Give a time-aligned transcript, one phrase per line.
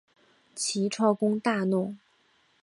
[0.55, 1.95] 齐悼公大怒。